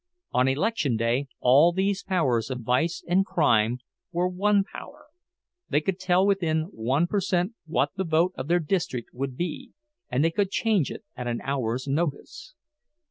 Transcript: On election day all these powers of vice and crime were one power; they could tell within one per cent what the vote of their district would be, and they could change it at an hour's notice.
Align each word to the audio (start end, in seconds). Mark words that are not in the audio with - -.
On 0.31 0.47
election 0.47 0.97
day 0.97 1.27
all 1.41 1.71
these 1.71 2.01
powers 2.01 2.49
of 2.49 2.61
vice 2.61 3.03
and 3.07 3.23
crime 3.23 3.77
were 4.11 4.27
one 4.27 4.63
power; 4.63 5.05
they 5.69 5.79
could 5.79 5.99
tell 5.99 6.25
within 6.25 6.63
one 6.71 7.05
per 7.05 7.21
cent 7.21 7.53
what 7.67 7.91
the 7.95 8.03
vote 8.03 8.33
of 8.35 8.47
their 8.47 8.57
district 8.59 9.11
would 9.13 9.37
be, 9.37 9.73
and 10.09 10.23
they 10.23 10.31
could 10.31 10.49
change 10.49 10.89
it 10.89 11.03
at 11.15 11.27
an 11.27 11.39
hour's 11.43 11.87
notice. 11.87 12.55